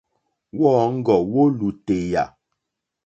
[0.59, 2.23] Wɔ́ɔ̌ŋɡɔ́ wó lùtèyà.